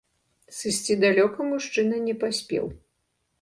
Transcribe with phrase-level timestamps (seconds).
[0.59, 2.65] Сысці далёка мужчына не паспеў.